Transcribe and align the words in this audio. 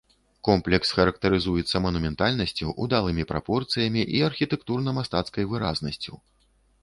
Комплекс 0.47 0.91
характарызуецца 0.99 1.81
манументальнасцю, 1.85 2.67
удалымі 2.87 3.27
прапорцыямі 3.31 4.03
і 4.21 4.23
архітэктурна-мастацкай 4.31 5.43
выразнасцю. 5.55 6.13